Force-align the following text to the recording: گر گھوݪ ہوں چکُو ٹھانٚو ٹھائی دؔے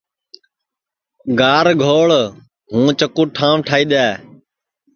گر 1.39 1.65
گھوݪ 1.83 2.09
ہوں 2.71 2.87
چکُو 2.99 3.23
ٹھانٚو 3.35 3.63
ٹھائی 3.67 3.85
دؔے 3.91 4.09